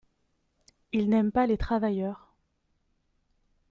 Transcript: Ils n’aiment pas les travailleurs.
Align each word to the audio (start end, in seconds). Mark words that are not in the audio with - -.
Ils 0.93 1.07
n’aiment 1.11 1.31
pas 1.31 1.45
les 1.45 1.59
travailleurs. 1.59 2.33